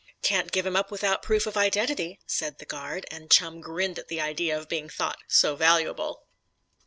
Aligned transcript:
"Can't 0.23 0.51
give 0.51 0.65
him 0.65 0.75
up 0.75 0.89
without 0.89 1.21
proof 1.21 1.45
of 1.45 1.55
identity," 1.55 2.19
said 2.25 2.57
the 2.57 2.65
guard, 2.65 3.05
and 3.11 3.29
Chum 3.29 3.61
grinned 3.61 3.99
at 3.99 4.07
the 4.07 4.19
idea 4.19 4.57
of 4.57 4.67
being 4.67 4.89
thought 4.89 5.19
so 5.27 5.55
valuable. 5.55 6.25